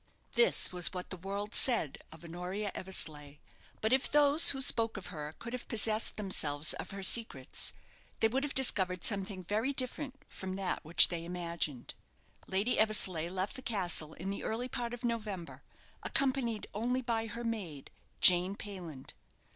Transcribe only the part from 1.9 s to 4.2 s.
of Honoria Eversleigh; but if